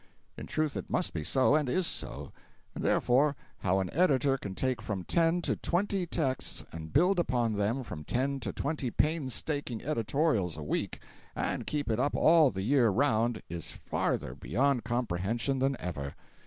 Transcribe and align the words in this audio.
In 0.35 0.47
truth 0.47 0.75
it 0.75 0.89
must 0.89 1.13
be 1.13 1.23
so, 1.23 1.53
and 1.53 1.69
is 1.69 1.85
so; 1.85 2.31
and 2.73 2.83
therefore, 2.83 3.35
how 3.59 3.79
an 3.79 3.93
editor 3.93 4.35
can 4.35 4.55
take 4.55 4.81
from 4.81 5.03
ten 5.03 5.43
to 5.43 5.55
twenty 5.55 6.07
texts 6.07 6.65
and 6.71 6.91
build 6.91 7.19
upon 7.19 7.53
them 7.53 7.83
from 7.83 8.03
ten 8.03 8.39
to 8.39 8.51
twenty 8.51 8.89
painstaking 8.89 9.79
editorials 9.83 10.57
a 10.57 10.63
week 10.63 11.01
and 11.35 11.67
keep 11.67 11.87
it 11.87 11.99
up 11.99 12.15
all 12.15 12.49
the 12.49 12.63
year 12.63 12.89
round, 12.89 13.43
is 13.47 13.73
farther 13.73 14.33
beyond 14.33 14.83
comprehension 14.83 15.59
than 15.59 15.77
ever. 15.79 16.15